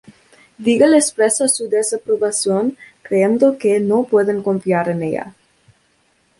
[0.59, 5.35] Diggle expresa su desaprobación, creyendo que no pueden confiar en ella.